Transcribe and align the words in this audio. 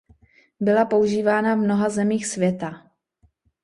Byla 0.59 0.85
používána 0.85 1.55
v 1.55 1.57
mnoha 1.57 1.89
zemích 1.89 2.25
světa. 2.25 2.91